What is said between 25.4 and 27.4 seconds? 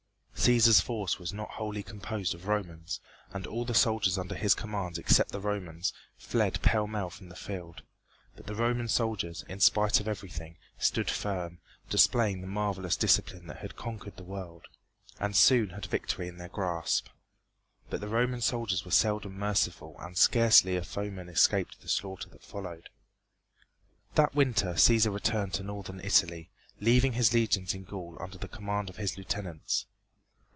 to northern Italy, leaving his